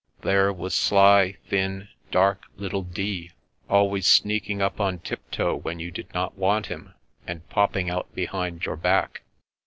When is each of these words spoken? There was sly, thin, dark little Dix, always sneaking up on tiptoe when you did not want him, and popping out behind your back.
There 0.21 0.51
was 0.51 0.73
sly, 0.73 1.33
thin, 1.47 1.89
dark 2.09 2.45
little 2.55 2.81
Dix, 2.81 3.35
always 3.69 4.07
sneaking 4.07 4.59
up 4.59 4.81
on 4.81 4.97
tiptoe 4.97 5.55
when 5.55 5.79
you 5.79 5.91
did 5.91 6.11
not 6.11 6.35
want 6.35 6.65
him, 6.65 6.95
and 7.27 7.47
popping 7.49 7.91
out 7.91 8.11
behind 8.15 8.65
your 8.65 8.77
back. 8.77 9.21